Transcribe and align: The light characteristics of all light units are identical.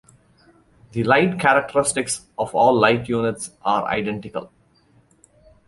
The 0.93 1.03
light 1.03 1.39
characteristics 1.39 2.25
of 2.35 2.55
all 2.55 2.73
light 2.73 3.07
units 3.07 3.51
are 3.61 3.85
identical. 3.85 4.51